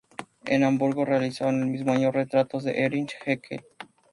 En 0.45 0.63
Hamburgo 0.63 1.05
realizó 1.05 1.47
en 1.49 1.61
el 1.61 1.67
mismo 1.69 1.91
año 1.91 2.11
retratos 2.11 2.63
de 2.63 2.85
Erich 2.85 3.13
Heckel. 3.23 3.61